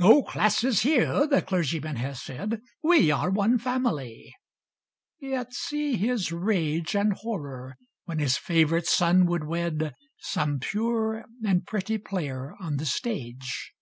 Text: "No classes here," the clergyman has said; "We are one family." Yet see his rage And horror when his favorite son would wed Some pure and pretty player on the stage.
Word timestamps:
"No 0.00 0.24
classes 0.24 0.80
here," 0.80 1.24
the 1.28 1.40
clergyman 1.40 1.94
has 1.98 2.20
said; 2.20 2.62
"We 2.82 3.12
are 3.12 3.30
one 3.30 3.58
family." 3.58 4.34
Yet 5.20 5.52
see 5.54 5.94
his 5.94 6.32
rage 6.32 6.96
And 6.96 7.12
horror 7.12 7.76
when 8.04 8.18
his 8.18 8.36
favorite 8.36 8.88
son 8.88 9.24
would 9.26 9.44
wed 9.46 9.94
Some 10.18 10.58
pure 10.58 11.24
and 11.46 11.64
pretty 11.64 11.96
player 11.98 12.56
on 12.58 12.78
the 12.78 12.86
stage. 12.86 13.72